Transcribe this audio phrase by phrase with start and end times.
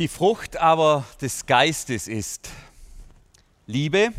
[0.00, 2.48] Die Frucht aber des Geistes ist
[3.66, 4.14] Liebe,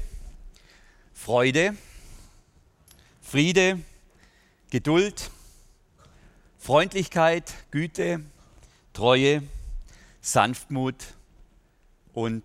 [1.12, 1.76] Freude,
[3.20, 3.80] Friede,
[4.70, 5.32] Geduld,
[6.60, 8.24] Freundlichkeit, Güte,
[8.94, 9.42] Treue,
[10.22, 11.16] Sanftmut
[12.14, 12.44] und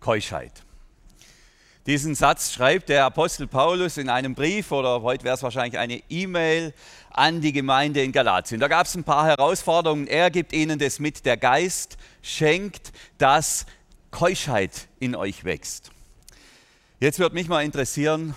[0.00, 0.62] Keuschheit.
[1.86, 6.02] Diesen Satz schreibt der Apostel Paulus in einem Brief oder heute wäre es wahrscheinlich eine
[6.08, 6.72] E-Mail
[7.10, 8.58] an die Gemeinde in Galatien.
[8.58, 10.06] Da gab es ein paar Herausforderungen.
[10.06, 11.26] Er gibt ihnen das mit.
[11.26, 13.66] Der Geist schenkt, dass
[14.10, 15.90] Keuschheit in euch wächst.
[17.00, 18.34] Jetzt wird mich mal interessieren,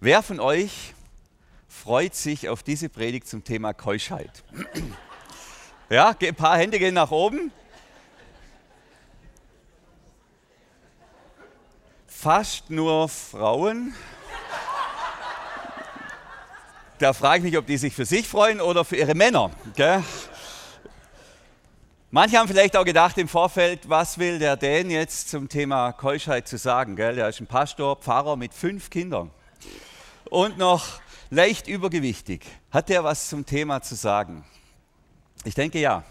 [0.00, 0.94] wer von euch
[1.68, 4.42] freut sich auf diese Predigt zum Thema Keuschheit?
[5.90, 7.52] Ja, ein paar Hände gehen nach oben.
[12.24, 13.92] Fast nur Frauen.
[16.98, 19.50] Da frage ich mich, ob die sich für sich freuen oder für ihre Männer.
[19.76, 20.02] Gell?
[22.10, 26.48] Manche haben vielleicht auch gedacht im Vorfeld, was will der Dan jetzt zum Thema Keuschheit
[26.48, 26.96] zu sagen?
[26.96, 27.18] Gell?
[27.18, 29.30] Er ist ein Pastor, Pfarrer mit fünf Kindern
[30.30, 32.46] und noch leicht übergewichtig.
[32.70, 34.46] Hat der was zum Thema zu sagen?
[35.44, 36.04] Ich denke ja.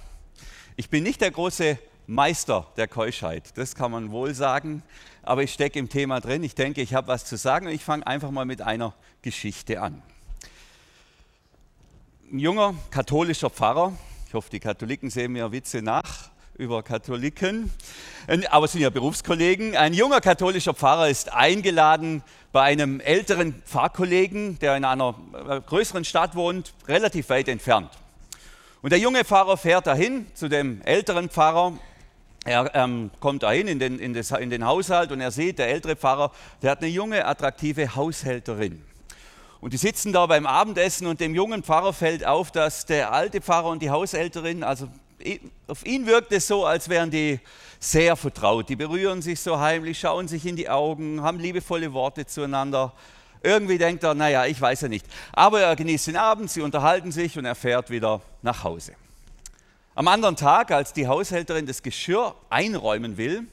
[0.75, 4.83] Ich bin nicht der große Meister der Keuschheit, das kann man wohl sagen,
[5.23, 6.43] aber ich stecke im Thema drin.
[6.43, 9.81] Ich denke, ich habe was zu sagen und ich fange einfach mal mit einer Geschichte
[9.81, 10.01] an
[12.33, 13.93] ein junger katholischer Pfarrer,
[14.27, 17.71] ich hoffe, die Katholiken sehen mir Witze nach über Katholiken,
[18.49, 19.77] aber es sind ja Berufskollegen.
[19.77, 25.13] Ein junger katholischer Pfarrer ist eingeladen bei einem älteren Pfarrkollegen, der in einer
[25.47, 27.91] äh, größeren Stadt wohnt, relativ weit entfernt.
[28.81, 31.73] Und der junge Pfarrer fährt dahin zu dem älteren Pfarrer.
[32.45, 35.69] Er ähm, kommt dahin in den, in, das, in den Haushalt und er sieht, der
[35.69, 38.83] ältere Pfarrer, der hat eine junge, attraktive Haushälterin.
[39.61, 43.39] Und die sitzen da beim Abendessen und dem jungen Pfarrer fällt auf, dass der alte
[43.39, 44.89] Pfarrer und die Haushälterin, also
[45.67, 47.39] auf ihn wirkt es so, als wären die
[47.79, 48.67] sehr vertraut.
[48.67, 52.91] Die berühren sich so heimlich, schauen sich in die Augen, haben liebevolle Worte zueinander.
[53.41, 55.05] Irgendwie denkt er, naja, ich weiß ja nicht.
[55.31, 58.93] Aber er genießt den Abend, sie unterhalten sich und er fährt wieder nach Hause.
[59.95, 63.47] Am anderen Tag, als die Haushälterin das Geschirr einräumen will,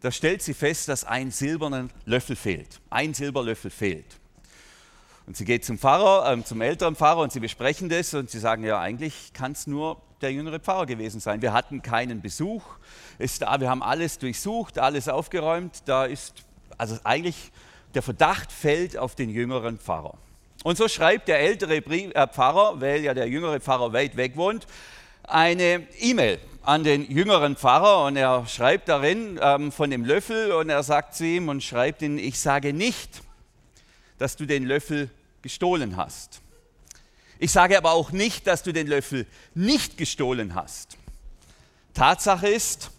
[0.00, 2.80] da stellt sie fest, dass ein silberner Löffel fehlt.
[2.90, 4.04] Ein Silberlöffel fehlt.
[5.26, 8.38] Und sie geht zum Pfarrer, äh, zum älteren Pfarrer und sie besprechen das und sie
[8.38, 11.40] sagen, ja, eigentlich kann es nur der jüngere Pfarrer gewesen sein.
[11.40, 12.62] Wir hatten keinen Besuch,
[13.18, 15.82] ist da, wir haben alles durchsucht, alles aufgeräumt.
[15.86, 16.34] Da ist,
[16.76, 17.50] also eigentlich
[17.94, 20.18] der Verdacht fällt auf den jüngeren Pfarrer.
[20.64, 24.66] Und so schreibt der ältere äh, Pfarrer, weil ja der jüngere Pfarrer weit weg wohnt,
[25.26, 30.68] eine E-Mail an den jüngeren Pfarrer und er schreibt darin ähm, von dem Löffel und
[30.68, 33.22] er sagt zu ihm und schreibt ihn, ich sage nicht,
[34.18, 35.10] dass du den Löffel
[35.42, 36.40] gestohlen hast.
[37.38, 40.96] Ich sage aber auch nicht, dass du den Löffel nicht gestohlen hast.
[41.94, 42.90] Tatsache ist,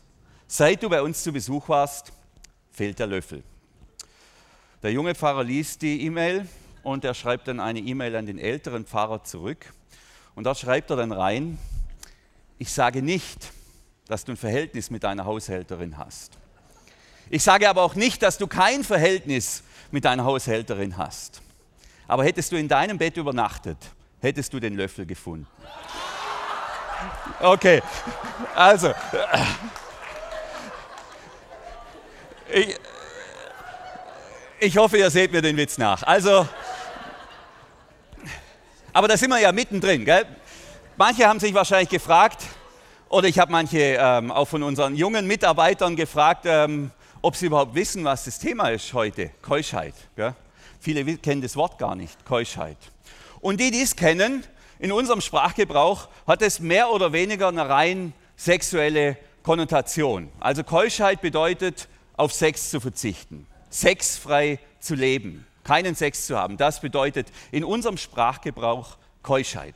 [0.48, 2.14] seit du bei uns zu Besuch warst,
[2.72, 3.44] fehlt der Löffel.
[4.84, 6.48] Der junge Pfarrer liest die E-Mail
[6.84, 9.74] und er schreibt dann eine E-Mail an den älteren Pfarrer zurück.
[10.36, 11.58] Und dort schreibt er dann rein,
[12.58, 13.52] ich sage nicht,
[14.08, 16.38] dass du ein Verhältnis mit deiner Haushälterin hast.
[17.30, 21.42] Ich sage aber auch nicht, dass du kein Verhältnis mit deiner Haushälterin hast.
[22.08, 23.78] Aber hättest du in deinem Bett übernachtet,
[24.22, 25.48] hättest du den Löffel gefunden.
[27.40, 27.82] Okay,
[28.56, 28.94] also.
[32.50, 32.76] Ich,
[34.60, 36.02] ich hoffe, ihr seht mir den Witz nach.
[36.04, 36.48] Also,
[38.94, 40.06] aber da sind wir ja mittendrin.
[40.06, 40.26] Gell?
[41.00, 42.44] Manche haben sich wahrscheinlich gefragt,
[43.10, 46.90] oder ich habe manche ähm, auch von unseren jungen Mitarbeitern gefragt, ähm,
[47.22, 49.94] ob sie überhaupt wissen, was das Thema ist heute, Keuschheit.
[50.16, 50.34] Gell?
[50.80, 52.78] Viele kennen das Wort gar nicht, Keuschheit.
[53.42, 54.44] Und die, die es kennen,
[54.80, 60.32] in unserem Sprachgebrauch hat es mehr oder weniger eine rein sexuelle Konnotation.
[60.40, 66.58] Also Keuschheit bedeutet, auf Sex zu verzichten, sexfrei zu leben, keinen Sex zu haben.
[66.58, 69.76] Das bedeutet in unserem Sprachgebrauch Keuschheit.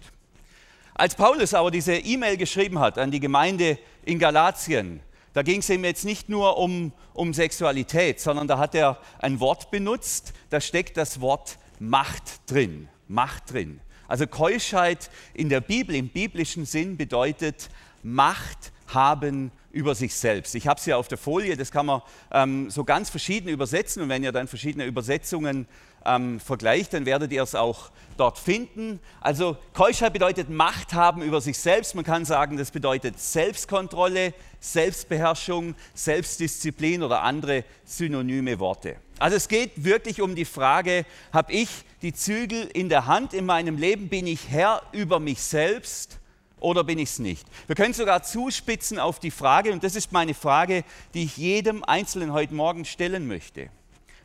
[0.94, 5.02] Als Paulus aber diese E-Mail geschrieben hat an die Gemeinde in Galatien,
[5.34, 9.40] da ging es ihm jetzt nicht nur um, um Sexualität, sondern da hat er ein
[9.40, 12.90] Wort benutzt, da steckt das Wort Macht drin.
[13.08, 13.80] Macht drin.
[14.08, 17.70] Also Keuschheit in der Bibel, im biblischen Sinn bedeutet
[18.04, 20.54] Macht haben über sich selbst.
[20.56, 22.02] Ich habe es hier auf der Folie, das kann man
[22.32, 25.66] ähm, so ganz verschieden übersetzen und wenn ihr dann verschiedene Übersetzungen
[26.06, 29.00] ähm, vergleicht, dann werdet ihr es auch dort finden.
[29.20, 31.96] Also Keuschheit bedeutet Macht haben über sich selbst.
[31.96, 38.98] Man kann sagen, das bedeutet Selbstkontrolle, Selbstbeherrschung, Selbstdisziplin oder andere synonyme Worte.
[39.20, 41.70] Also es geht wirklich um die Frage, habe ich
[42.02, 44.10] die Zügel in der Hand in meinem Leben?
[44.10, 46.20] Bin ich Herr über mich selbst
[46.60, 47.46] oder bin ich es nicht?
[47.68, 50.84] Wir können sogar zuspitzen auf die Frage, und das ist meine Frage,
[51.14, 53.70] die ich jedem Einzelnen heute Morgen stellen möchte.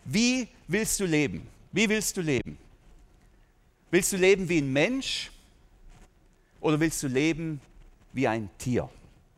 [0.04, 1.48] Wie willst du leben?
[1.76, 2.56] Wie willst du leben?
[3.90, 5.30] Willst du leben wie ein Mensch
[6.62, 7.60] oder willst du leben
[8.14, 8.88] wie ein Tier?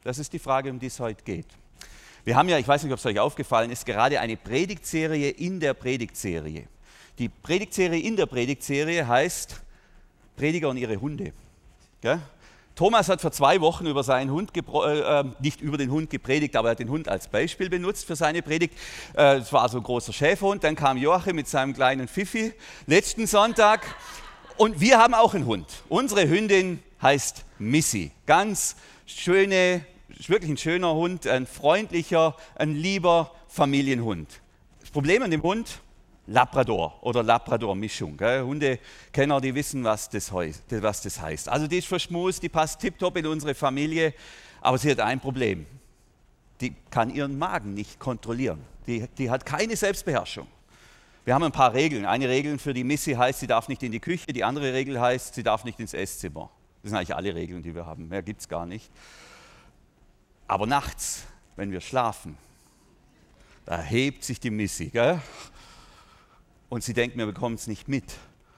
[0.05, 1.49] Das ist die Frage, um die es heute geht.
[2.23, 5.59] Wir haben ja, ich weiß nicht, ob es euch aufgefallen ist, gerade eine Predigtserie in
[5.59, 6.69] der Predigtserie.
[7.19, 9.61] Die Predigtserie in der Predigtserie heißt
[10.37, 11.33] Prediger und ihre Hunde.
[12.01, 12.23] Gell?
[12.79, 16.55] Thomas hat vor zwei Wochen über seinen Hund, äh, äh, nicht über den Hund gepredigt,
[16.55, 18.73] aber er hat den Hund als Beispiel benutzt für seine Predigt.
[19.17, 20.63] Äh, es war so ein großer Schäferhund.
[20.63, 22.53] Dann kam Joachim mit seinem kleinen Fifi
[22.87, 23.81] letzten Sonntag.
[24.57, 25.67] Und wir haben auch einen Hund.
[25.89, 28.13] Unsere Hündin heißt Missy.
[28.27, 28.77] Ganz
[29.07, 29.85] schöne,
[30.29, 34.29] wirklich ein schöner Hund, ein freundlicher, ein lieber Familienhund.
[34.79, 35.81] Das Problem an dem Hund,
[36.29, 38.19] Labrador oder Labrador-Mischung.
[38.21, 41.49] Hundekenner, die wissen, was das, was das heißt.
[41.49, 44.13] Also die ist verschmust, die passt tiptop in unsere Familie,
[44.61, 45.67] aber sie hat ein Problem.
[46.61, 48.63] Die kann ihren Magen nicht kontrollieren.
[48.87, 50.47] Die, die hat keine Selbstbeherrschung.
[51.25, 52.05] Wir haben ein paar Regeln.
[52.05, 54.33] Eine Regel für die Missy heißt, sie darf nicht in die Küche.
[54.33, 56.51] Die andere Regel heißt, sie darf nicht ins Esszimmer.
[56.83, 58.09] Das sind eigentlich alle Regeln, die wir haben.
[58.09, 58.91] Mehr gibt es gar nicht.
[60.47, 61.25] Aber nachts,
[61.57, 62.37] wenn wir schlafen,
[63.67, 64.87] da hebt sich die Missy.
[64.87, 65.21] Gell?
[66.69, 68.05] Und sie denkt, wir bekommen es nicht mit.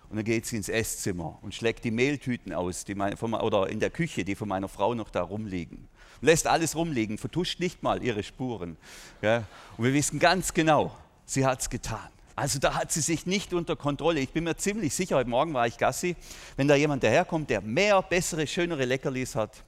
[0.08, 3.68] Und dann geht sie ins Esszimmer und schlägt die Mehltüten aus, die mein, von, oder
[3.68, 5.88] in der Küche, die von meiner Frau noch da rumliegen.
[6.20, 8.76] Lässt alles rumliegen, vertuscht nicht mal ihre Spuren.
[9.22, 9.44] Ja?
[9.76, 10.96] Und wir wissen ganz genau,
[11.26, 12.08] sie hat es getan.
[12.34, 14.18] Also da hat sie sich nicht unter Kontrolle.
[14.18, 16.16] Ich bin mir ziemlich sicher, heute Morgen war ich Gassi,
[16.56, 19.62] wenn da jemand daherkommt, der mehr, bessere, schönere Leckerlis hat,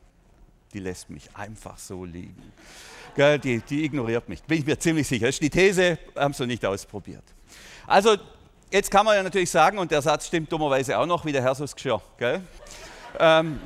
[0.72, 2.34] die lässt mich einfach so liegen.
[3.16, 5.26] Die, die ignoriert mich, bin ich mir ziemlich sicher.
[5.26, 7.24] Das ist die These, haben sie nicht ausprobiert.
[7.86, 8.16] Also,
[8.70, 11.42] jetzt kann man ja natürlich sagen, und der Satz stimmt dummerweise auch noch, wie der
[11.42, 12.00] Herr so Geschirr.
[12.18, 12.40] Gell?
[13.18, 13.60] Ähm,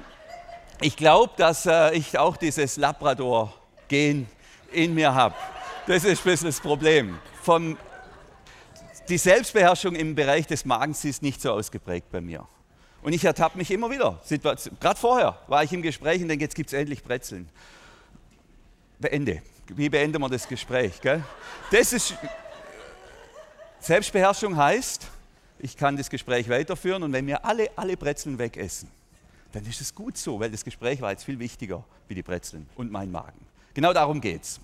[0.81, 4.27] ich glaube, dass äh, ich auch dieses Labrador-Gen
[4.73, 5.35] in mir habe.
[5.87, 7.19] Das ist ein bisschen das Problem.
[7.43, 7.79] Vom,
[9.09, 12.47] die Selbstbeherrschung im Bereich des Magens ist nicht so ausgeprägt bei mir.
[13.03, 14.21] Und ich ertappe mich immer wieder.
[14.81, 17.49] Gerade vorher war ich im Gespräch und denke, jetzt gibt es endlich Brezeln.
[18.99, 19.43] Beende.
[19.69, 21.00] Wie beenden wir das Gespräch?
[21.00, 21.23] Gell?
[21.71, 22.15] Das ist
[23.87, 25.06] Selbstbeherrschung heißt,
[25.61, 28.91] ich kann das Gespräch weiterführen und wenn wir alle, alle Brezeln wegessen,
[29.53, 32.69] dann ist es gut so, weil das Gespräch war jetzt viel wichtiger wie die Brezeln
[32.75, 33.38] und mein Magen.
[33.75, 34.61] Genau darum geht es.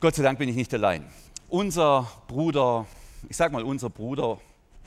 [0.00, 1.04] Gott sei Dank bin ich nicht allein.
[1.50, 2.86] Unser Bruder,
[3.28, 4.40] ich sage mal unser Bruder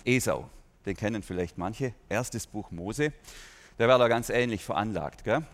[0.04, 0.50] Esau,
[0.88, 3.14] den kennen vielleicht manche, erstes Buch Mose,
[3.78, 5.24] der war da ganz ähnlich veranlagt.
[5.24, 5.46] Gell?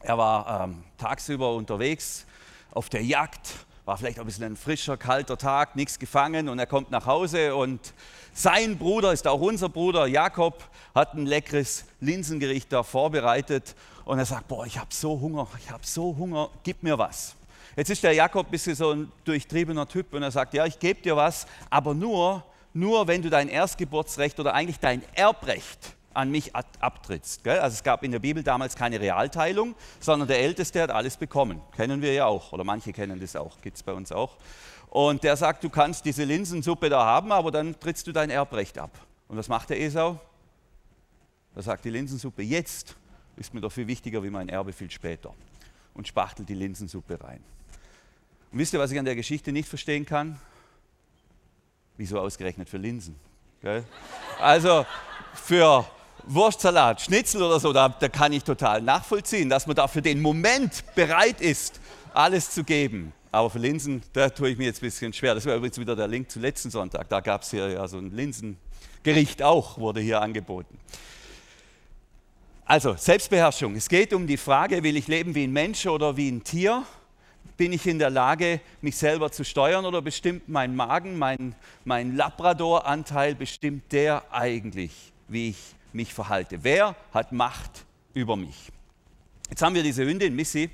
[0.00, 2.24] Er war ähm, tagsüber unterwegs
[2.70, 3.52] auf der Jagd
[3.84, 7.06] war vielleicht auch ein bisschen ein frischer, kalter Tag, nichts gefangen und er kommt nach
[7.06, 7.94] Hause und
[8.32, 10.62] sein Bruder, ist auch unser Bruder, Jakob,
[10.94, 13.74] hat ein leckeres Linsengericht da vorbereitet
[14.04, 17.34] und er sagt, boah, ich habe so Hunger, ich habe so Hunger, gib mir was.
[17.76, 20.78] Jetzt ist der Jakob ein bisschen so ein durchtriebener Typ und er sagt, ja, ich
[20.78, 26.30] gebe dir was, aber nur, nur wenn du dein Erstgeburtsrecht oder eigentlich dein Erbrecht an
[26.30, 27.44] mich abtrittst.
[27.44, 27.58] Gell?
[27.58, 31.60] Also es gab in der Bibel damals keine Realteilung, sondern der Älteste hat alles bekommen.
[31.76, 34.36] Kennen wir ja auch, oder manche kennen das auch, gibt es bei uns auch.
[34.88, 38.78] Und der sagt, du kannst diese Linsensuppe da haben, aber dann trittst du dein Erbrecht
[38.78, 38.90] ab.
[39.28, 40.20] Und was macht der Esau?
[41.54, 42.96] Er sagt, die Linsensuppe jetzt
[43.36, 45.34] ist mir doch viel wichtiger wie mein Erbe viel später.
[45.94, 47.42] Und spachtelt die Linsensuppe rein.
[48.50, 50.38] Und wisst ihr, was ich an der Geschichte nicht verstehen kann?
[51.96, 53.16] Wieso ausgerechnet für Linsen?
[53.62, 53.84] Gell?
[54.40, 54.84] Also
[55.34, 55.86] für
[56.26, 60.20] Wurstsalat, Schnitzel oder so, da, da kann ich total nachvollziehen, dass man da für den
[60.20, 61.80] Moment bereit ist,
[62.14, 63.12] alles zu geben.
[63.30, 65.34] Aber für Linsen, da tue ich mir jetzt ein bisschen schwer.
[65.34, 67.08] Das wäre übrigens wieder der Link zu letzten Sonntag.
[67.08, 70.78] Da gab es hier ja so ein Linsengericht auch, wurde hier angeboten.
[72.66, 73.74] Also Selbstbeherrschung.
[73.74, 76.84] Es geht um die Frage, will ich leben wie ein Mensch oder wie ein Tier?
[77.56, 82.16] Bin ich in der Lage, mich selber zu steuern oder bestimmt mein Magen, mein, mein
[82.16, 84.92] Labrador-Anteil, bestimmt der eigentlich,
[85.28, 86.62] wie ich mich verhalte.
[86.62, 87.84] Wer hat Macht
[88.14, 88.70] über mich?
[89.50, 90.70] Jetzt haben wir diese Hündin, Missy,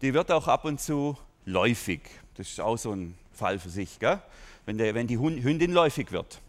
[0.00, 2.00] die wird auch ab und zu läufig.
[2.34, 4.20] Das ist auch so ein Fall für sich, gell?
[4.64, 6.40] Wenn, der, wenn die Hündin läufig wird.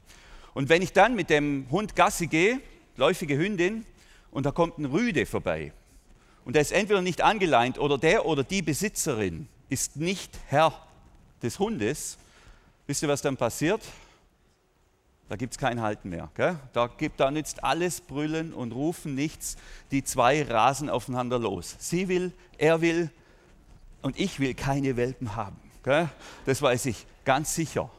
[0.53, 2.59] Und wenn ich dann mit dem Hund Gassi gehe,
[2.95, 3.85] läufige Hündin,
[4.31, 5.71] und da kommt ein Rüde vorbei,
[6.45, 10.73] und der ist entweder nicht angeleint oder der oder die Besitzerin ist nicht Herr
[11.43, 12.17] des Hundes,
[12.87, 13.81] wisst ihr, was dann passiert?
[15.29, 16.29] Da gibt es kein Halten mehr.
[16.35, 16.57] Gell?
[16.73, 19.57] Da, gibt, da nützt alles Brüllen und Rufen nichts.
[19.91, 21.75] Die zwei rasen aufeinander los.
[21.79, 23.09] Sie will, er will
[24.01, 25.57] und ich will keine Welpen haben.
[25.83, 26.09] Gell?
[26.45, 27.89] Das weiß ich ganz sicher.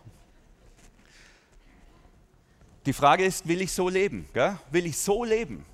[2.86, 4.26] Die Frage ist, will ich so leben?
[4.32, 4.56] Gell?
[4.70, 5.66] Will ich so leben?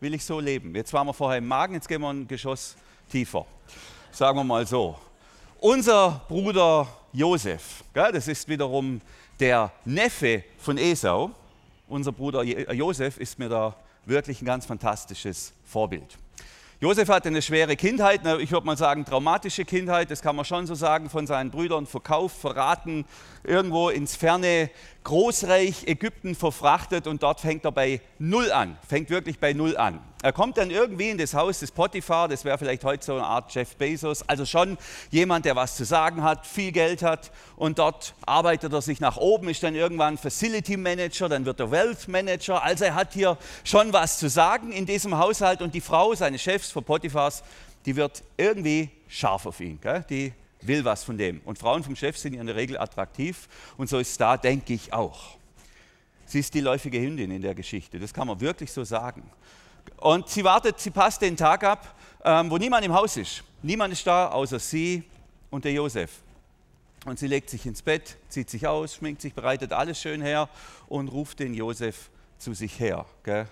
[0.00, 0.74] will ich so leben.
[0.74, 2.76] Jetzt waren wir vorher im Magen, jetzt gehen wir ein Geschoss
[3.10, 3.46] tiefer.
[4.10, 4.98] Sagen wir mal so.
[5.60, 9.00] Unser Bruder Josef, das ist wiederum
[9.40, 11.30] der Neffe von Esau.
[11.88, 16.18] Unser Bruder Josef ist mir da wirklich ein ganz fantastisches Vorbild.
[16.80, 20.64] Josef hatte eine schwere Kindheit, ich würde mal sagen traumatische Kindheit, das kann man schon
[20.64, 23.04] so sagen, von seinen Brüdern verkauft, verraten,
[23.42, 24.70] irgendwo ins ferne
[25.08, 30.00] Großreich Ägypten verfrachtet und dort fängt er bei Null an, fängt wirklich bei Null an.
[30.22, 33.24] Er kommt dann irgendwie in das Haus des Potiphar, das wäre vielleicht heute so eine
[33.24, 34.76] Art Jeff Bezos, also schon
[35.10, 39.16] jemand, der was zu sagen hat, viel Geld hat und dort arbeitet er sich nach
[39.16, 43.38] oben, ist dann irgendwann Facility Manager, dann wird er Wealth Manager, also er hat hier
[43.64, 47.42] schon was zu sagen in diesem Haushalt und die Frau, seine Chefs von Potiphars,
[47.86, 50.04] die wird irgendwie scharf auf ihn, gell?
[50.10, 51.40] die will was von dem.
[51.44, 54.92] Und Frauen vom Chef sind in der Regel attraktiv und so ist da, denke ich
[54.92, 55.36] auch.
[56.26, 59.22] Sie ist die läufige Hündin in der Geschichte, das kann man wirklich so sagen.
[59.96, 63.42] Und sie wartet, sie passt den Tag ab, ähm, wo niemand im Haus ist.
[63.62, 65.02] Niemand ist da, außer sie
[65.50, 66.10] und der Josef.
[67.04, 70.48] Und sie legt sich ins Bett, zieht sich aus, schminkt sich, bereitet alles schön her
[70.88, 73.06] und ruft den Josef zu sich her.
[73.22, 73.48] Gell?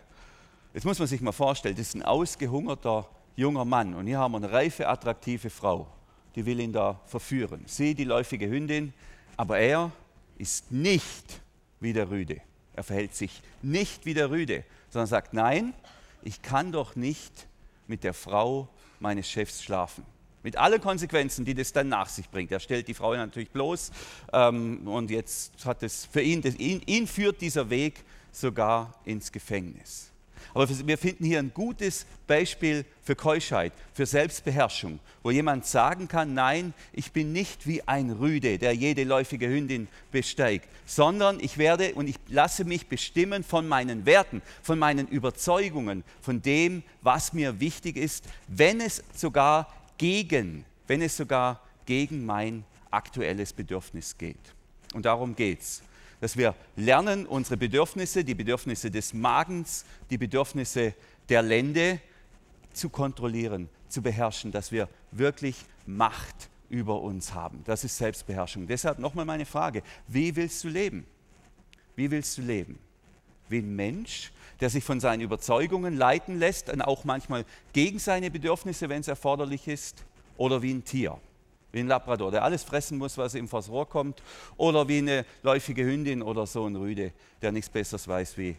[0.75, 4.33] Jetzt muss man sich mal vorstellen, das ist ein ausgehungerter junger Mann und hier haben
[4.33, 5.87] wir eine reife, attraktive Frau,
[6.37, 7.65] die will ihn da verführen.
[7.67, 8.93] Sie, die läufige Hündin,
[9.37, 9.91] aber er
[10.39, 11.41] ist nicht
[11.81, 12.41] wie der Rüde.
[12.75, 15.73] Er verhält sich nicht wie der Rüde, sondern sagt, nein,
[16.23, 17.49] ich kann doch nicht
[17.87, 18.69] mit der Frau
[19.01, 20.05] meines Chefs schlafen.
[20.43, 22.53] Mit allen Konsequenzen, die das dann nach sich bringt.
[22.53, 23.91] Er stellt die Frau natürlich bloß
[24.33, 29.33] ähm, und jetzt hat es für ihn, das, ihn, ihn führt dieser Weg sogar ins
[29.33, 30.13] Gefängnis.
[30.55, 36.35] Aber wir finden hier ein gutes Beispiel für Keuschheit, für Selbstbeherrschung, wo jemand sagen kann,
[36.35, 41.95] nein, ich bin nicht wie ein Rüde, der jede läufige Hündin besteigt, sondern ich werde
[41.95, 47.61] und ich lasse mich bestimmen von meinen Werten, von meinen Überzeugungen, von dem, was mir
[47.61, 54.37] wichtig ist, wenn es sogar gegen, wenn es sogar gegen mein aktuelles Bedürfnis geht.
[54.95, 55.83] Und darum geht es
[56.21, 60.95] dass wir lernen, unsere Bedürfnisse, die Bedürfnisse des Magens, die Bedürfnisse
[61.29, 62.01] der Lände
[62.73, 65.57] zu kontrollieren, zu beherrschen, dass wir wirklich
[65.87, 67.63] Macht über uns haben.
[67.65, 68.67] Das ist Selbstbeherrschung.
[68.67, 71.07] Deshalb nochmal meine Frage, wie willst du leben?
[71.95, 72.79] Wie willst du leben?
[73.49, 78.31] Wie ein Mensch, der sich von seinen Überzeugungen leiten lässt und auch manchmal gegen seine
[78.31, 80.05] Bedürfnisse, wenn es erforderlich ist,
[80.37, 81.19] oder wie ein Tier?
[81.77, 84.23] Wie ein Labrador, der alles fressen muss, was ihm vors Rohr kommt,
[84.57, 88.57] oder wie eine läufige Hündin oder so ein Rüde, der nichts Besseres weiß, wie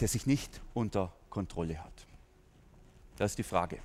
[0.00, 1.92] der sich nicht unter Kontrolle hat.
[3.16, 3.78] Das ist die Frage.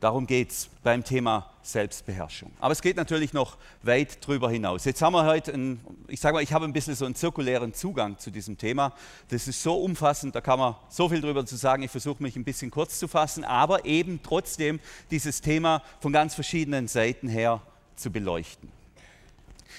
[0.00, 2.52] Darum geht es beim Thema Selbstbeherrschung.
[2.60, 4.84] Aber es geht natürlich noch weit drüber hinaus.
[4.84, 7.74] Jetzt haben wir heute, einen, ich sage mal, ich habe ein bisschen so einen zirkulären
[7.74, 8.92] Zugang zu diesem Thema.
[9.28, 11.82] Das ist so umfassend, da kann man so viel drüber zu sagen.
[11.82, 14.78] Ich versuche mich ein bisschen kurz zu fassen, aber eben trotzdem
[15.10, 17.60] dieses Thema von ganz verschiedenen Seiten her
[17.96, 18.70] zu beleuchten.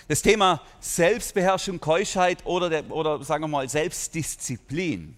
[0.10, 5.16] Das Thema Selbstbeherrschung, Keuschheit oder, der, oder sagen wir mal Selbstdisziplin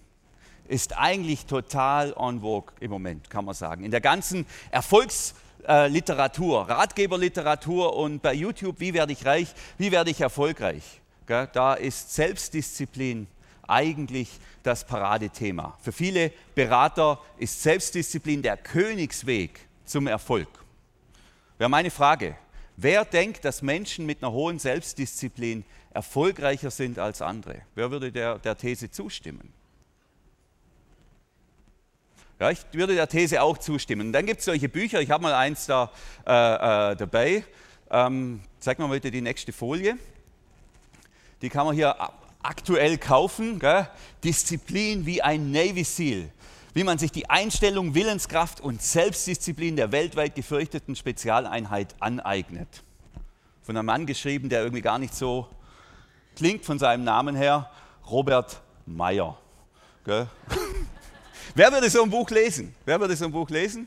[0.72, 3.84] ist eigentlich total en vogue im Moment, kann man sagen.
[3.84, 10.20] In der ganzen Erfolgsliteratur, Ratgeberliteratur und bei YouTube, wie werde ich reich, wie werde ich
[10.22, 10.82] erfolgreich,
[11.26, 13.26] da ist Selbstdisziplin
[13.68, 14.30] eigentlich
[14.62, 15.76] das Paradethema.
[15.82, 20.48] Für viele Berater ist Selbstdisziplin der Königsweg zum Erfolg.
[21.58, 22.34] Wäre meine Frage,
[22.76, 27.60] wer denkt, dass Menschen mit einer hohen Selbstdisziplin erfolgreicher sind als andere?
[27.74, 29.52] Wer würde der, der These zustimmen?
[32.42, 34.08] Ja, ich würde der These auch zustimmen.
[34.08, 35.92] Und dann gibt es solche Bücher, ich habe mal eins da
[36.26, 37.44] äh, äh, dabei.
[37.88, 39.96] Ähm, zeig mal bitte die nächste Folie.
[41.40, 41.94] Die kann man hier
[42.42, 43.60] aktuell kaufen.
[43.60, 43.86] Gell?
[44.24, 46.32] Disziplin wie ein Navy SEAL.
[46.74, 52.82] Wie man sich die Einstellung, Willenskraft und Selbstdisziplin der weltweit gefürchteten Spezialeinheit aneignet.
[53.62, 55.46] Von einem Mann geschrieben, der irgendwie gar nicht so
[56.34, 57.70] klingt von seinem Namen her,
[58.10, 59.38] Robert Meyer.
[61.54, 62.74] Wer würde so ein Buch lesen?
[62.86, 63.86] Wer würde so ein Buch lesen?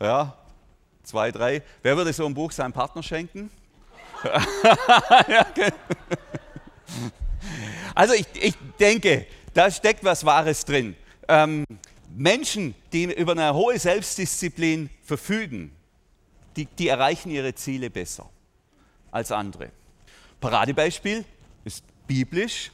[0.00, 0.34] Ja,
[1.02, 1.62] zwei, drei.
[1.82, 3.50] Wer würde so ein Buch seinem Partner schenken?
[7.94, 10.96] also ich, ich denke, da steckt was Wahres drin.
[11.28, 11.66] Ähm,
[12.16, 15.70] Menschen, die über eine hohe Selbstdisziplin verfügen,
[16.56, 18.28] die, die erreichen ihre Ziele besser
[19.10, 19.70] als andere.
[20.40, 21.26] Paradebeispiel
[21.64, 22.72] ist biblisch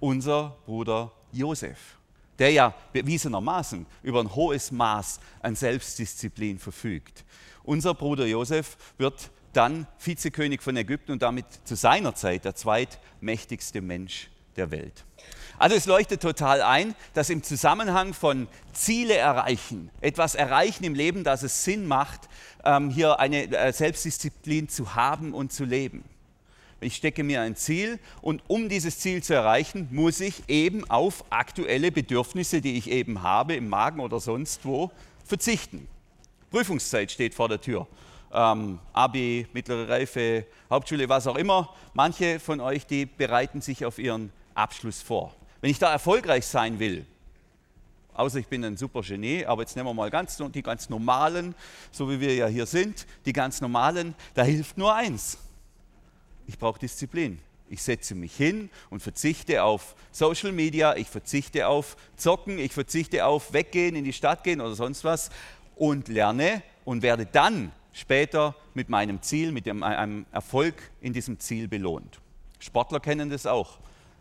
[0.00, 1.96] unser Bruder Josef
[2.38, 7.24] der ja bewiesenermaßen über ein hohes Maß an Selbstdisziplin verfügt.
[7.62, 13.80] Unser Bruder Josef wird dann Vizekönig von Ägypten und damit zu seiner Zeit der zweitmächtigste
[13.80, 15.04] Mensch der Welt.
[15.58, 21.24] Also es leuchtet total ein, dass im Zusammenhang von Ziele erreichen, etwas erreichen im Leben,
[21.24, 22.28] dass es Sinn macht,
[22.64, 26.04] ähm, hier eine äh, Selbstdisziplin zu haben und zu leben.
[26.80, 31.24] Ich stecke mir ein Ziel und um dieses Ziel zu erreichen, muss ich eben auf
[31.30, 34.90] aktuelle Bedürfnisse, die ich eben habe, im Magen oder sonst wo,
[35.24, 35.88] verzichten.
[36.50, 37.86] Prüfungszeit steht vor der Tür.
[38.30, 41.74] Ähm, Abi, mittlere Reife, Hauptschule, was auch immer.
[41.94, 45.34] Manche von euch, die bereiten sich auf ihren Abschluss vor.
[45.62, 47.06] Wenn ich da erfolgreich sein will,
[48.12, 51.54] außer ich bin ein super Genie, aber jetzt nehmen wir mal ganz, die ganz normalen,
[51.90, 55.38] so wie wir ja hier sind, die ganz normalen, da hilft nur eins
[56.46, 57.38] ich brauche Disziplin.
[57.68, 63.26] Ich setze mich hin und verzichte auf Social Media, ich verzichte auf Zocken, ich verzichte
[63.26, 65.30] auf Weggehen, in die Stadt gehen oder sonst was
[65.74, 71.66] und lerne und werde dann später mit meinem Ziel, mit einem Erfolg in diesem Ziel
[71.66, 72.20] belohnt.
[72.60, 73.78] Sportler kennen das auch.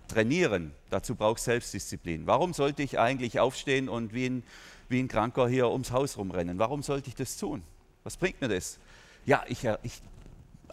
[0.08, 2.25] Trainieren, dazu braucht Selbstdisziplin.
[2.25, 4.44] Warum sollte ich eigentlich aufstehen und wie ein,
[4.88, 6.58] wie ein Kranker hier ums Haus rumrennen?
[6.58, 7.63] Warum sollte ich das tun?
[8.03, 8.79] Was bringt mir das?
[9.25, 10.01] Ja, ich, ich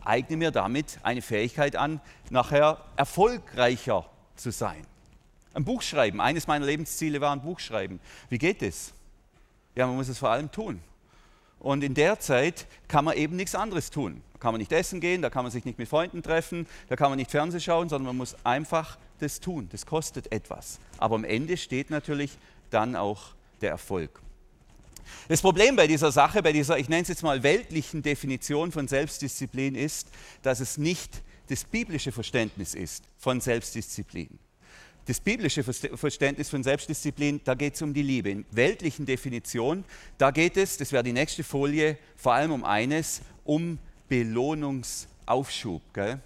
[0.04, 4.06] eigne mir damit eine Fähigkeit an, nachher erfolgreicher
[4.36, 4.86] zu sein.
[5.54, 6.20] Ein Buch schreiben.
[6.20, 8.00] Eines meiner Lebensziele war ein Buch schreiben.
[8.28, 8.94] Wie geht es?
[9.74, 10.80] Ja, man muss es vor allem tun.
[11.58, 14.22] Und in der Zeit kann man eben nichts anderes tun.
[14.32, 16.96] Da kann man nicht essen gehen, da kann man sich nicht mit Freunden treffen, da
[16.96, 19.68] kann man nicht Fernsehen schauen, sondern man muss einfach das tun.
[19.70, 20.80] Das kostet etwas.
[20.98, 22.36] Aber am Ende steht natürlich
[22.70, 24.20] dann auch der Erfolg.
[25.28, 28.88] Das Problem bei dieser Sache, bei dieser, ich nenne es jetzt mal weltlichen Definition von
[28.88, 30.08] Selbstdisziplin ist,
[30.42, 34.38] dass es nicht das biblische Verständnis ist von Selbstdisziplin.
[35.06, 38.30] Das biblische Verständnis von Selbstdisziplin, da geht es um die Liebe.
[38.30, 39.84] In weltlichen Definition,
[40.16, 43.78] da geht es, das wäre die nächste Folie, vor allem um eines, um
[44.08, 45.82] Belohnungsaufschub.
[45.92, 46.20] Gell?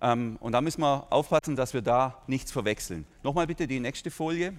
[0.00, 3.04] Ähm, und da müssen wir aufpassen, dass wir da nichts verwechseln.
[3.22, 4.54] Nochmal bitte die nächste Folie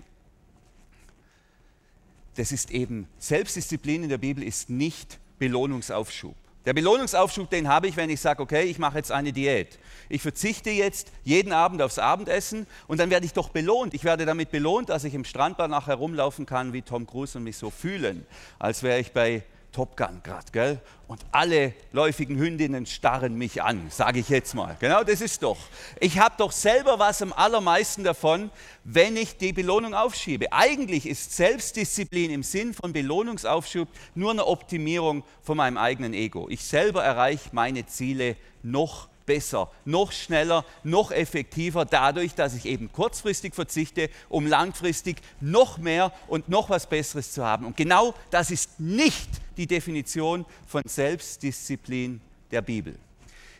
[2.36, 6.36] das ist eben Selbstdisziplin in der Bibel ist nicht Belohnungsaufschub.
[6.66, 9.78] Der Belohnungsaufschub, den habe ich, wenn ich sage, okay, ich mache jetzt eine Diät.
[10.10, 13.94] Ich verzichte jetzt jeden Abend aufs Abendessen und dann werde ich doch belohnt.
[13.94, 17.44] Ich werde damit belohnt, dass ich im Strandbad nachher rumlaufen kann wie Tom Cruise und
[17.44, 18.26] mich so fühlen,
[18.58, 19.44] als wäre ich bei
[19.76, 20.80] Top Gun gerade, gell?
[21.06, 24.78] Und alle läufigen Hündinnen starren mich an, sage ich jetzt mal.
[24.80, 25.58] Genau das ist doch.
[26.00, 28.52] Ich habe doch selber was am allermeisten davon,
[28.86, 30.54] wenn ich die Belohnung aufschiebe.
[30.54, 36.48] Eigentlich ist Selbstdisziplin im Sinn von Belohnungsaufschub nur eine Optimierung von meinem eigenen Ego.
[36.50, 42.94] Ich selber erreiche meine Ziele noch besser, noch schneller, noch effektiver, dadurch, dass ich eben
[42.94, 47.66] kurzfristig verzichte, um langfristig noch mehr und noch was Besseres zu haben.
[47.66, 49.28] Und genau das ist nicht
[49.58, 52.98] die Definition von Selbstdisziplin der Bibel.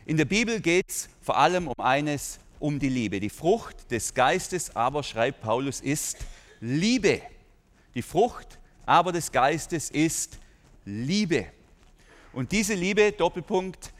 [0.04, 3.18] In der Bibel geht es vor allem um eines, um die Liebe.
[3.20, 6.18] Die Frucht des Geistes aber, schreibt Paulus, ist
[6.60, 7.20] Liebe.
[7.94, 10.38] Die Frucht aber des Geistes ist
[10.84, 11.46] Liebe.
[12.32, 13.92] Und diese Liebe, Doppelpunkt,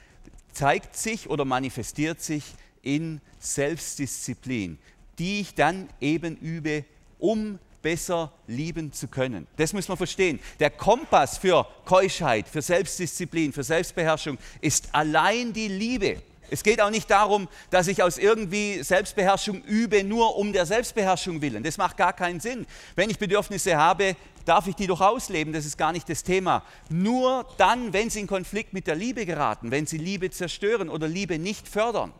[0.53, 2.45] zeigt sich oder manifestiert sich
[2.83, 4.79] in Selbstdisziplin,
[5.19, 6.85] die ich dann eben übe,
[7.19, 9.47] um besser lieben zu können.
[9.59, 10.41] Das muss man verstehen.
[10.59, 16.21] Der Kompass für Keuschheit, für Selbstdisziplin, für Selbstbeherrschung ist allein die Liebe.
[16.51, 21.41] Es geht auch nicht darum, dass ich aus irgendwie Selbstbeherrschung übe, nur um der Selbstbeherrschung
[21.43, 21.63] willen.
[21.63, 22.67] Das macht gar keinen Sinn.
[22.97, 26.65] Wenn ich Bedürfnisse habe, darf ich die doch ausleben, das ist gar nicht das Thema.
[26.89, 31.07] Nur dann, wenn sie in Konflikt mit der Liebe geraten, wenn sie Liebe zerstören oder
[31.07, 32.13] Liebe nicht fördern,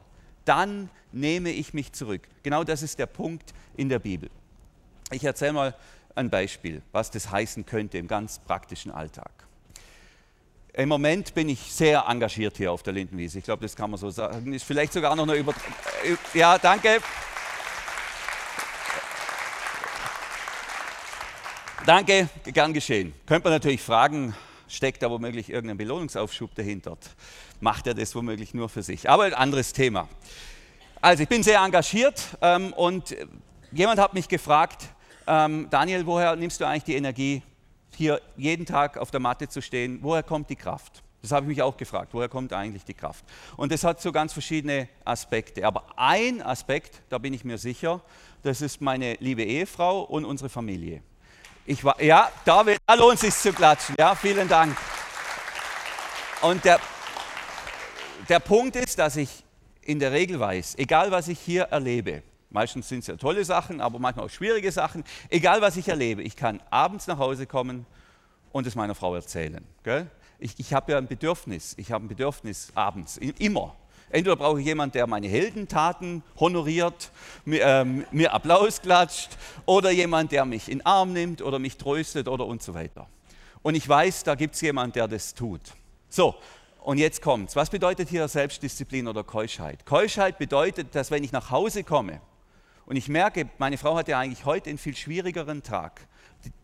[0.45, 2.23] dann nehme ich mich zurück.
[2.45, 4.31] Genau das ist der Punkt in der Bibel.
[5.13, 5.75] Ich erzähle mal
[6.17, 9.31] ein Beispiel, was das heißen könnte im ganz praktischen Alltag.
[10.73, 13.39] Im Moment bin ich sehr engagiert hier auf der Lindenwiese.
[13.39, 14.53] Ich glaube, das kann man so sagen.
[14.53, 15.55] Ist vielleicht sogar noch eine Über...
[16.05, 17.01] Äh, ja, danke.
[21.87, 23.15] Danke, gern geschehen.
[23.27, 24.35] Könnte man natürlich fragen,
[24.67, 26.99] steckt da womöglich irgendein Belohnungsaufschub dahinter?
[27.61, 29.09] Macht er das womöglich nur für sich?
[29.09, 30.09] Aber ein anderes Thema.
[31.01, 33.17] Also ich bin sehr engagiert ähm, und
[33.71, 34.89] jemand hat mich gefragt,
[35.27, 37.43] ähm, Daniel, woher nimmst du eigentlich die Energie
[37.97, 41.03] hier jeden Tag auf der Matte zu stehen, woher kommt die Kraft?
[41.23, 43.25] Das habe ich mich auch gefragt, woher kommt eigentlich die Kraft?
[43.57, 45.67] Und das hat so ganz verschiedene Aspekte.
[45.67, 48.01] Aber ein Aspekt, da bin ich mir sicher,
[48.43, 51.03] das ist meine liebe Ehefrau und unsere Familie.
[51.65, 53.97] Ich war, ja, David, da lohnt es sich zu klatschen.
[53.99, 54.77] Ja, vielen Dank.
[56.43, 56.79] Und der,
[58.29, 59.43] der Punkt ist, dass ich
[59.83, 63.81] in der Regel weiß, egal was ich hier erlebe, Meistens sind es ja tolle Sachen,
[63.81, 65.05] aber manchmal auch schwierige Sachen.
[65.29, 67.87] Egal, was ich erlebe, ich kann abends nach Hause kommen
[68.53, 69.65] und es meiner Frau erzählen.
[69.83, 70.11] Gell?
[70.39, 73.75] Ich, ich habe ja ein Bedürfnis, ich habe ein Bedürfnis abends, immer.
[74.11, 77.11] Entweder brauche ich jemanden, der meine Heldentaten honoriert,
[77.45, 79.31] mir, ähm, mir Applaus klatscht,
[79.65, 83.09] oder jemand, der mich in den Arm nimmt oder mich tröstet oder und so weiter.
[83.63, 85.61] Und ich weiß, da gibt es jemanden, der das tut.
[86.09, 86.37] So,
[86.83, 87.57] und jetzt kommt's.
[87.57, 89.85] Was bedeutet hier Selbstdisziplin oder Keuschheit?
[89.85, 92.21] Keuschheit bedeutet, dass wenn ich nach Hause komme
[92.87, 96.07] und ich merke, meine Frau hat ja eigentlich heute einen viel schwierigeren Tag,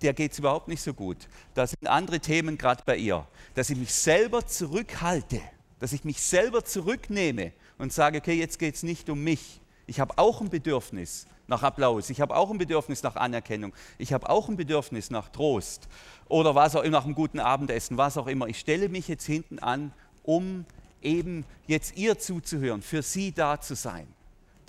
[0.00, 1.28] der geht es überhaupt nicht so gut.
[1.54, 5.40] Da sind andere Themen gerade bei ihr, dass ich mich selber zurückhalte,
[5.80, 9.60] dass ich mich selber zurücknehme und sage, okay, jetzt geht es nicht um mich.
[9.86, 14.12] Ich habe auch ein Bedürfnis nach Applaus, ich habe auch ein Bedürfnis nach Anerkennung, ich
[14.12, 15.88] habe auch ein Bedürfnis nach Trost
[16.28, 18.46] oder was auch immer, nach einem guten Abendessen, was auch immer.
[18.46, 20.64] Ich stelle mich jetzt hinten an um
[21.02, 24.06] eben jetzt ihr zuzuhören, für sie da zu sein.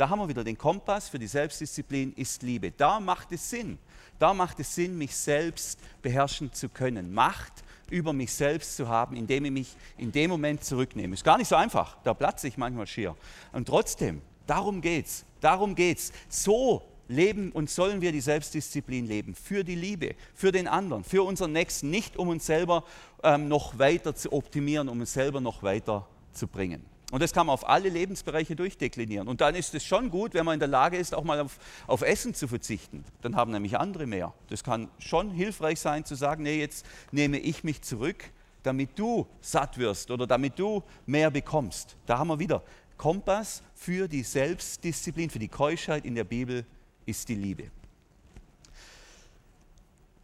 [0.04, 2.72] Da haben wir wieder den Kompass für die Selbstdisziplin ist Liebe.
[2.72, 3.78] Da macht es Sinn.
[4.20, 7.14] Da macht es Sinn, mich selbst beherrschen zu können.
[7.14, 7.54] Macht
[7.90, 11.14] über mich selbst zu haben, indem ich mich in dem Moment zurücknehme.
[11.14, 11.96] Ist gar nicht so einfach.
[12.04, 13.16] Da platze ich manchmal schier.
[13.54, 15.24] Und trotzdem, darum geht's.
[15.40, 16.12] Darum geht's.
[16.28, 19.36] So leben und sollen wir die Selbstdisziplin leben.
[19.36, 21.90] Für die Liebe, für den anderen, für unseren Nächsten.
[21.90, 22.84] Nicht um uns selber
[23.24, 26.93] ähm, noch weiter zu optimieren, um uns selber noch weiter zu bringen.
[27.14, 29.28] Und das kann man auf alle Lebensbereiche durchdeklinieren.
[29.28, 31.60] Und dann ist es schon gut, wenn man in der Lage ist, auch mal auf,
[31.86, 33.06] auf, Essen zu verzichten.
[33.22, 34.34] Dann haben nämlich andere mehr.
[34.50, 38.32] Das kann schon hilfreich sein zu sagen, nee, jetzt nehme ich mich zurück,
[38.64, 41.98] damit du satt wirst oder damit du mehr bekommst.
[42.08, 42.64] Da haben wir wieder
[42.98, 46.66] Kompass für die Selbstdisziplin, für die Keuschheit in der Bibel
[47.06, 47.66] ist die Liebe.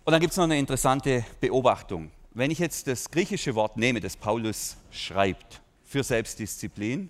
[0.05, 2.09] Und dann gibt es noch eine interessante Beobachtung.
[2.33, 7.09] Wenn ich jetzt das griechische Wort nehme, das Paulus schreibt für Selbstdisziplin,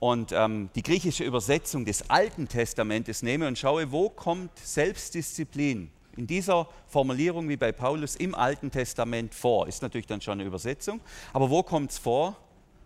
[0.00, 6.26] und ähm, die griechische Übersetzung des Alten Testamentes nehme und schaue, wo kommt Selbstdisziplin in
[6.26, 11.00] dieser Formulierung wie bei Paulus im Alten Testament vor, ist natürlich dann schon eine Übersetzung,
[11.32, 12.36] aber wo kommt es vor?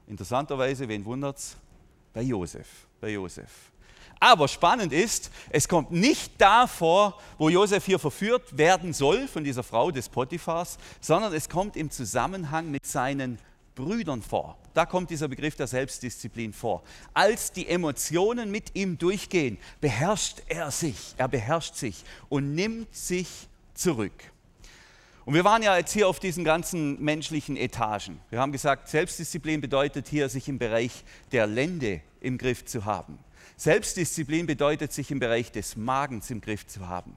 [0.06, 1.56] Interessanterweise, wen wundert es?
[2.14, 2.86] Bei Josef.
[3.00, 3.72] Bei Josef.
[4.20, 9.64] Aber spannend ist, es kommt nicht davor, wo Josef hier verführt werden soll von dieser
[9.64, 13.38] Frau des Potiphars, sondern es kommt im Zusammenhang mit seinen
[13.78, 14.58] Brüdern vor.
[14.74, 16.82] Da kommt dieser Begriff der Selbstdisziplin vor.
[17.14, 23.28] Als die Emotionen mit ihm durchgehen, beherrscht er sich, er beherrscht sich und nimmt sich
[23.74, 24.12] zurück.
[25.24, 28.18] Und wir waren ja jetzt hier auf diesen ganzen menschlichen Etagen.
[28.30, 33.18] Wir haben gesagt, Selbstdisziplin bedeutet hier, sich im Bereich der Lände im Griff zu haben.
[33.56, 37.14] Selbstdisziplin bedeutet, sich im Bereich des Magens im Griff zu haben.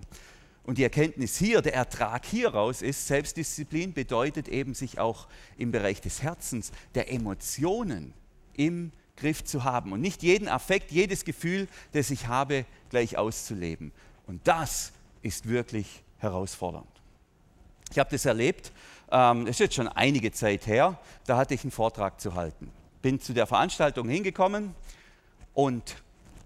[0.63, 6.01] Und die Erkenntnis hier, der Ertrag hieraus ist, Selbstdisziplin bedeutet eben, sich auch im Bereich
[6.01, 8.13] des Herzens, der Emotionen
[8.55, 13.91] im Griff zu haben und nicht jeden Affekt, jedes Gefühl, das ich habe, gleich auszuleben.
[14.27, 16.87] Und das ist wirklich herausfordernd.
[17.91, 18.71] Ich habe das erlebt,
[19.11, 22.71] ähm, das ist jetzt schon einige Zeit her, da hatte ich einen Vortrag zu halten.
[23.01, 24.73] Bin zu der Veranstaltung hingekommen
[25.53, 25.95] und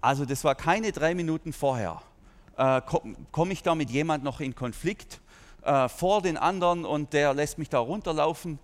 [0.00, 2.02] also das war keine drei Minuten vorher.
[2.56, 5.20] Äh, Komme komm ich da mit jemand noch in Konflikt
[5.62, 8.58] äh, vor den anderen und der lässt mich da runterlaufen?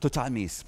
[0.00, 0.64] Total mies.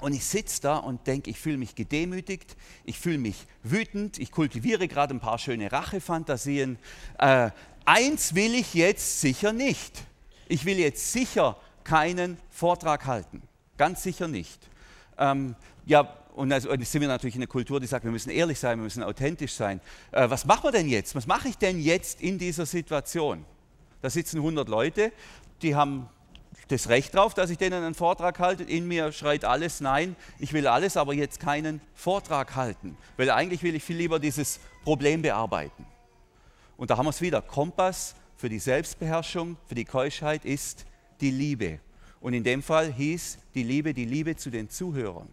[0.00, 4.30] Und ich sitze da und denke, ich fühle mich gedemütigt, ich fühle mich wütend, ich
[4.30, 6.78] kultiviere gerade ein paar schöne Rachefantasien.
[7.18, 7.50] Äh,
[7.86, 10.04] eins will ich jetzt sicher nicht.
[10.48, 13.42] Ich will jetzt sicher keinen Vortrag halten.
[13.78, 14.60] Ganz sicher nicht.
[15.18, 18.58] Ähm, ja, und also, sind wir natürlich in einer Kultur, die sagt, wir müssen ehrlich
[18.58, 19.80] sein, wir müssen authentisch sein.
[20.12, 21.14] Äh, was machen wir denn jetzt?
[21.14, 23.46] Was mache ich denn jetzt in dieser Situation?
[24.02, 25.12] Da sitzen 100 Leute,
[25.62, 26.10] die haben
[26.68, 28.64] das Recht drauf, dass ich denen einen Vortrag halte.
[28.64, 32.98] In mir schreit alles, nein, ich will alles, aber jetzt keinen Vortrag halten.
[33.16, 35.86] Weil eigentlich will ich viel lieber dieses Problem bearbeiten.
[36.76, 37.40] Und da haben wir es wieder.
[37.40, 40.84] Kompass für die Selbstbeherrschung, für die Keuschheit ist
[41.22, 41.80] die Liebe.
[42.20, 45.28] Und in dem Fall hieß die Liebe die Liebe zu den Zuhörern.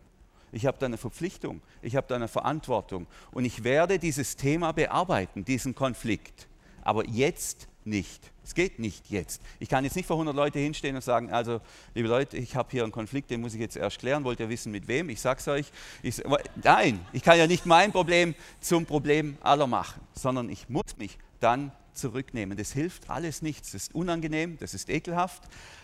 [0.54, 4.72] Ich habe da eine Verpflichtung, ich habe da eine Verantwortung und ich werde dieses Thema
[4.72, 6.48] bearbeiten, diesen Konflikt.
[6.84, 8.32] Aber jetzt nicht.
[8.44, 9.42] Es geht nicht jetzt.
[9.60, 11.60] Ich kann jetzt nicht vor 100 Leute hinstehen und sagen, also
[11.96, 14.24] liebe Leute, ich habe hier einen Konflikt, den muss ich jetzt erst klären.
[14.26, 15.10] Wollt ihr wissen, mit wem?
[15.10, 15.72] Ich sage es euch.
[16.04, 16.22] Ich,
[16.62, 21.18] nein, ich kann ja nicht mein Problem zum Problem aller machen, sondern ich muss mich
[21.39, 22.58] dann zurücknehmen.
[22.58, 23.72] Das hilft alles nichts.
[23.72, 25.44] Das ist unangenehm, das ist ekelhaft,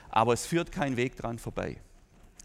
[0.09, 1.77] aber es führt kein Weg dran vorbei.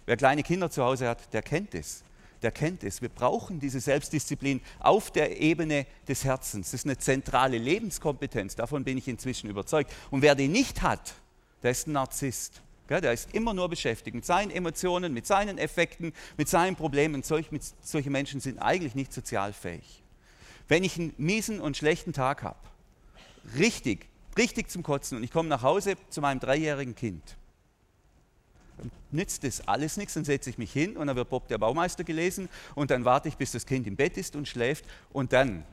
[0.06, 2.04] Wer kleine Kinder zu Hause hat, der kennt es
[2.44, 3.02] der kennt es.
[3.02, 6.70] Wir brauchen diese Selbstdisziplin auf der Ebene des Herzens.
[6.70, 9.92] Das ist eine zentrale Lebenskompetenz, davon bin ich inzwischen überzeugt.
[10.10, 11.14] Und wer die nicht hat,
[11.62, 12.60] der ist ein Narzisst.
[12.88, 17.22] Der ist immer nur beschäftigt mit seinen Emotionen, mit seinen Effekten, mit seinen Problemen.
[17.22, 20.02] solch, mit, solche Menschen sind eigentlich nicht sozialfähig.
[20.68, 22.58] Wenn ich einen miesen und schlechten Tag habe,
[23.58, 27.22] richtig, richtig zum Kotzen und ich komme nach Hause zu meinem dreijährigen Kind,
[29.14, 32.04] nützt das alles nichts, dann setze ich mich hin und dann wird Bob der Baumeister
[32.04, 35.64] gelesen und dann warte ich, bis das Kind im Bett ist und schläft und dann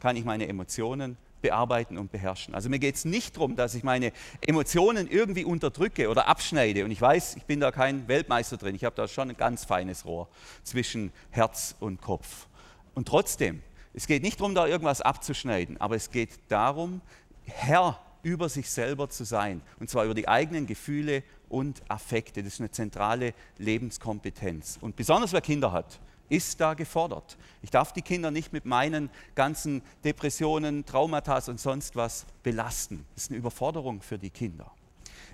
[0.00, 2.54] kann ich meine Emotionen bearbeiten und beherrschen.
[2.54, 6.84] Also mir geht es nicht darum, dass ich meine Emotionen irgendwie unterdrücke oder abschneide.
[6.84, 8.74] Und ich weiß, ich bin da kein Weltmeister drin.
[8.74, 10.28] Ich habe da schon ein ganz feines Rohr
[10.62, 12.48] zwischen Herz und Kopf.
[12.94, 13.62] Und trotzdem,
[13.94, 17.00] es geht nicht darum, da irgendwas abzuschneiden, aber es geht darum,
[17.44, 19.62] Herr über sich selber zu sein.
[19.78, 22.42] Und zwar über die eigenen Gefühle und Affekte.
[22.42, 24.78] Das ist eine zentrale Lebenskompetenz.
[24.80, 27.38] Und besonders wer Kinder hat, ist da gefordert.
[27.62, 33.06] Ich darf die Kinder nicht mit meinen ganzen Depressionen, Traumata und sonst was belasten.
[33.14, 34.70] Das ist eine Überforderung für die Kinder.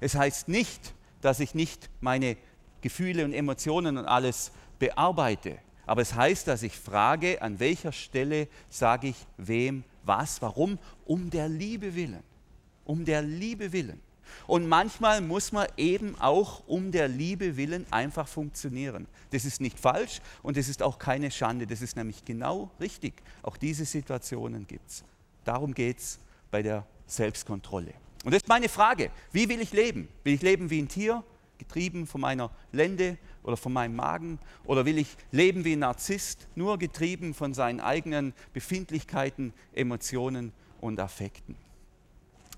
[0.00, 2.36] Es heißt nicht, dass ich nicht meine
[2.80, 5.58] Gefühle und Emotionen und alles bearbeite.
[5.86, 10.78] Aber es heißt, dass ich frage, an welcher Stelle sage ich wem was, warum?
[11.06, 12.22] Um der Liebe willen
[12.84, 14.00] um der Liebe willen.
[14.46, 19.06] Und manchmal muss man eben auch um der Liebe willen einfach funktionieren.
[19.30, 21.66] Das ist nicht falsch und es ist auch keine Schande.
[21.66, 23.14] Das ist nämlich genau richtig.
[23.42, 25.04] Auch diese Situationen gibt es.
[25.44, 26.18] Darum geht es
[26.50, 27.94] bei der Selbstkontrolle.
[28.24, 29.10] Und das ist meine Frage.
[29.32, 30.08] Wie will ich leben?
[30.24, 31.22] Will ich leben wie ein Tier,
[31.58, 34.38] getrieben von meiner Lende oder von meinem Magen?
[34.64, 40.98] Oder will ich leben wie ein Narzisst, nur getrieben von seinen eigenen Befindlichkeiten, Emotionen und
[41.00, 41.56] Affekten?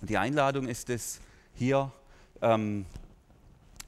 [0.02, 1.20] Die Einladung ist es,
[1.54, 1.90] hier
[2.42, 2.84] ähm,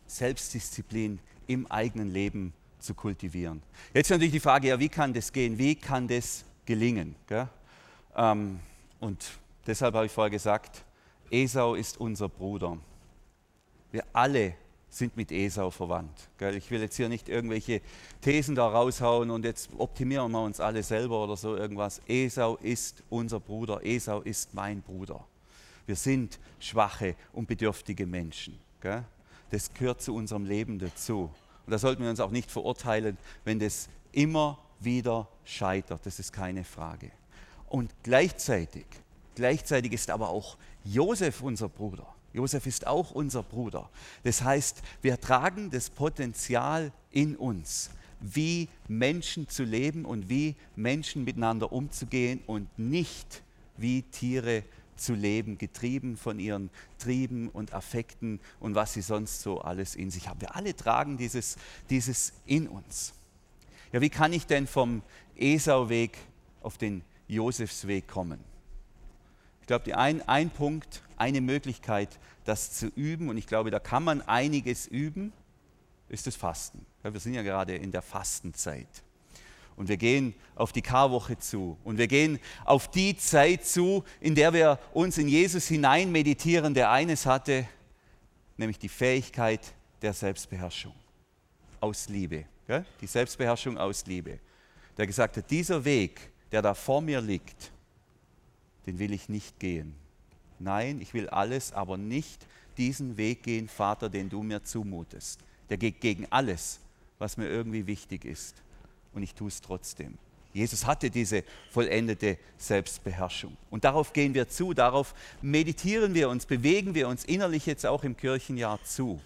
[0.07, 3.63] Selbstdisziplin im eigenen Leben zu kultivieren.
[3.93, 5.59] Jetzt natürlich die Frage, ja, wie kann das gehen?
[5.59, 7.15] Wie kann das gelingen?
[8.17, 8.61] Ähm,
[9.01, 10.85] und deshalb habe ich vorher gesagt,
[11.31, 12.79] Esau ist unser Bruder.
[13.91, 14.55] Wir alle
[14.91, 16.31] sind mit Esau verwandt.
[16.39, 16.57] Gell?
[16.57, 17.83] Ich will jetzt hier nicht irgendwelche
[18.23, 22.01] Thesen da raushauen und jetzt optimieren wir uns alle selber oder so irgendwas.
[22.09, 25.25] Esau ist unser Bruder, Esau ist mein Bruder.
[25.89, 28.59] Wir sind schwache und bedürftige Menschen.
[28.83, 29.03] Gell?
[29.49, 31.31] Das gehört zu unserem Leben dazu.
[31.65, 36.05] Und da sollten wir uns auch nicht verurteilen, wenn das immer wieder scheitert.
[36.05, 37.11] Das ist keine Frage.
[37.71, 38.85] Und gleichzeitig,
[39.35, 42.07] gleichzeitig ist aber auch Josef unser Bruder.
[42.35, 43.89] Josef ist auch unser Bruder.
[44.25, 47.89] Das heißt, wir tragen das Potenzial in uns,
[48.21, 53.43] wie Menschen zu leben und wie Menschen miteinander umzugehen und nicht
[53.79, 54.65] wie Tiere
[54.99, 60.11] zu leben, getrieben von ihren Trieben und Affekten und was sie sonst so alles in
[60.11, 60.41] sich haben.
[60.41, 61.57] Wir alle tragen dieses,
[61.91, 63.15] dieses in uns.
[63.93, 65.03] Ja, wie kann ich denn vom
[65.37, 66.19] Esau-Weg
[66.63, 68.41] auf den Josefsweg kommen?
[69.63, 74.03] Ich glaube, ein, ein Punkt, eine Möglichkeit, das zu üben, und ich glaube, da kann
[74.03, 75.33] man einiges üben,
[76.09, 76.87] ist das Fasten.
[77.03, 78.89] Wir sind ja gerade in der Fastenzeit.
[79.79, 81.79] Und wir gehen auf die Karwoche zu.
[81.85, 86.75] Und wir gehen auf die Zeit zu, in der wir uns in Jesus hinein meditieren,
[86.75, 87.67] der eines hatte,
[88.57, 89.61] nämlich die Fähigkeit
[90.03, 90.95] der Selbstbeherrschung.
[91.81, 92.45] Aus Liebe.
[92.67, 92.85] Gell?
[93.01, 94.41] Die Selbstbeherrschung aus Liebe.
[94.97, 97.71] Der gesagt hat, dieser Weg, der da vor mir liegt,
[98.85, 99.95] den will ich nicht gehen.
[100.59, 102.45] Nein, ich will alles, aber nicht
[102.77, 105.39] diesen Weg gehen, Vater, den du mir zumutest.
[105.71, 106.81] Der geht gegen alles,
[107.21, 108.61] was mir irgendwie wichtig ist
[109.13, 110.19] und ich tue es trotzdem.
[110.53, 113.57] Jesus hatte diese vollendete Selbstbeherrschung.
[113.71, 118.03] Und darauf gehen wir zu, darauf meditieren wir uns, bewegen wir uns innerlich jetzt auch
[118.03, 119.21] im Kirchenjahr zu.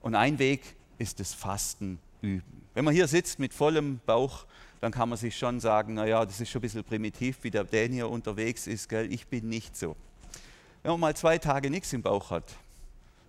[0.00, 0.62] Und ein Weg
[0.98, 2.62] ist das Fasten üben.
[2.74, 4.44] Wenn man hier sitzt mit vollem Bauch,
[4.80, 7.64] dann kann man sich schon sagen, naja, das ist schon ein bisschen primitiv, wie der
[7.64, 9.12] Dan hier unterwegs ist, gell?
[9.12, 9.96] ich bin nicht so.
[10.82, 12.44] Wenn man mal zwei Tage nichts im Bauch hat,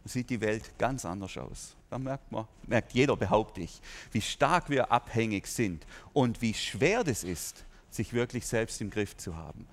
[0.06, 1.76] sieht die Welt ganz anders aus.
[1.90, 7.04] Da merkt man, merkt jeder, behaupte ich, wie stark wir abhängig sind und wie schwer
[7.04, 9.68] das ist, sich wirklich selbst im Griff zu haben.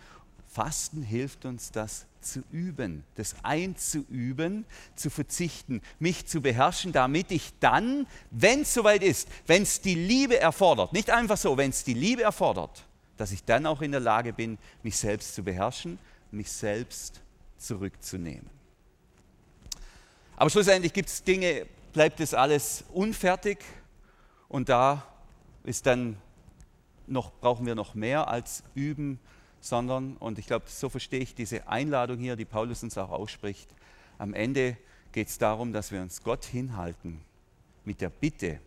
[0.48, 7.52] Fasten hilft uns, das zu üben, das einzuüben, zu verzichten, mich zu beherrschen, damit ich
[7.60, 11.84] dann, wenn es soweit ist, wenn es die Liebe erfordert, nicht einfach so, wenn es
[11.84, 12.86] die Liebe erfordert,
[13.18, 15.98] dass ich dann auch in der Lage bin, mich selbst zu beherrschen,
[16.30, 17.20] mich selbst
[17.58, 18.48] zurückzunehmen.
[20.36, 23.64] Aber schlussendlich gibt es Dinge, bleibt es alles unfertig
[24.48, 25.02] und da
[25.64, 26.18] ist dann
[27.06, 29.18] noch, brauchen wir noch mehr als üben,
[29.60, 33.74] sondern, und ich glaube, so verstehe ich diese Einladung hier, die Paulus uns auch ausspricht,
[34.18, 34.76] am Ende
[35.12, 37.22] geht es darum, dass wir uns Gott hinhalten
[37.86, 38.60] mit der Bitte,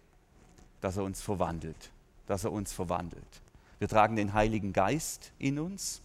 [0.82, 1.92] dass er uns verwandelt,
[2.26, 3.44] dass er uns verwandelt.
[3.78, 6.02] Wir tragen den Heiligen Geist in uns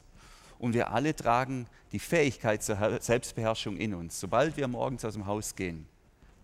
[0.59, 4.21] und wir alle tragen die Fähigkeit zur Selbstbeherrschung in uns.
[4.21, 5.87] Sobald wir morgens aus dem Haus gehen,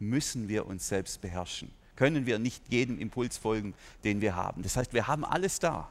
[0.01, 1.71] müssen wir uns selbst beherrschen.
[1.97, 4.63] Können wir nicht jedem Impuls folgen, den wir haben.
[4.63, 5.89] Das heißt, wir haben alles da.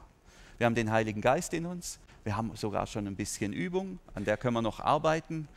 [0.58, 1.98] Wir haben den Heiligen Geist in uns.
[2.24, 5.48] Wir haben sogar schon ein bisschen Übung, an der können wir noch arbeiten.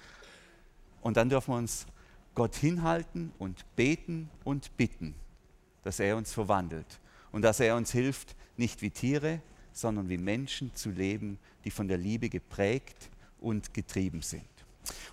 [1.01, 1.85] Und dann dürfen wir uns
[2.35, 5.13] Gott hinhalten und beten und bitten,
[5.83, 6.99] dass er uns verwandelt
[7.31, 9.41] und dass er uns hilft, nicht wie Tiere,
[9.73, 14.47] sondern wie Menschen zu leben, die von der Liebe geprägt und getrieben sind.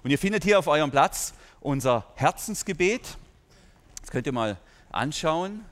[0.03, 3.19] Und ihr findet hier auf eurem Platz unser Herzensgebet.
[4.01, 4.59] Das könnt ihr mal
[4.91, 5.65] anschauen.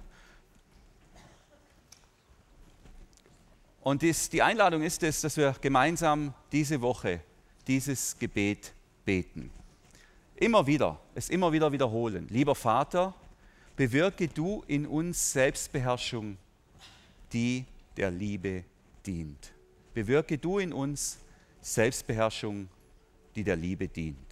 [3.82, 7.20] Und dies, die Einladung ist es, dass wir gemeinsam diese Woche
[7.66, 8.72] dieses Gebet
[9.04, 9.50] beten.
[10.36, 12.26] Immer wieder, es immer wieder wiederholen.
[12.28, 13.14] Lieber Vater,
[13.76, 16.36] bewirke du in uns Selbstbeherrschung,
[17.32, 17.64] die
[17.96, 18.64] der Liebe
[19.06, 19.52] dient.
[19.94, 21.18] Bewirke du in uns
[21.60, 22.68] Selbstbeherrschung,
[23.34, 24.27] die der Liebe dient.